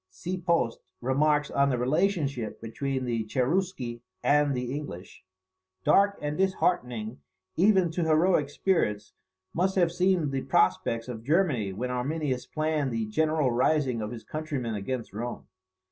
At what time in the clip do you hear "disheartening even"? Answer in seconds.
6.39-7.91